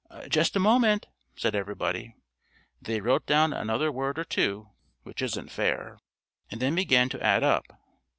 [0.29, 1.05] "Just a moment,"
[1.35, 2.15] said everybody.
[2.81, 4.69] They wrote down another word or two
[5.03, 5.99] (which isn't fair),
[6.49, 7.65] and then began to add up.